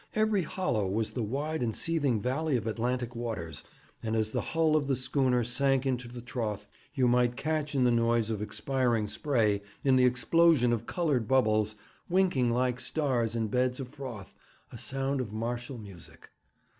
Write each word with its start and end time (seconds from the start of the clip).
Every 0.15 0.41
hollow 0.41 0.87
was 0.87 1.11
the 1.11 1.21
wide 1.21 1.61
and 1.61 1.75
seething 1.75 2.19
valley 2.23 2.57
of 2.57 2.65
Atlantic 2.65 3.15
waters; 3.15 3.63
and 4.01 4.15
as 4.15 4.31
the 4.31 4.41
hull 4.41 4.75
of 4.75 4.87
the 4.87 4.95
schooner 4.95 5.43
sank 5.43 5.85
into 5.85 6.07
the 6.07 6.23
trough, 6.23 6.67
you 6.95 7.07
might 7.07 7.35
catch 7.35 7.75
in 7.75 7.83
the 7.83 7.91
noise 7.91 8.31
of 8.31 8.41
expiring 8.41 9.07
spray, 9.07 9.61
in 9.83 9.97
the 9.97 10.05
explosion 10.05 10.73
of 10.73 10.87
coloured 10.87 11.27
bubbles, 11.27 11.75
winking 12.09 12.49
like 12.49 12.79
stars 12.79 13.35
in 13.35 13.47
beds 13.49 13.79
of 13.79 13.89
froth, 13.89 14.33
a 14.71 14.77
sound 14.79 15.21
of 15.21 15.31
martial 15.33 15.77
music. 15.77 16.31